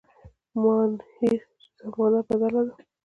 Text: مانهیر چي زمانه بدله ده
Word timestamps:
مانهیر 0.61 1.39
چي 1.59 1.67
زمانه 1.81 2.19
بدله 2.27 2.61
ده 2.67 2.73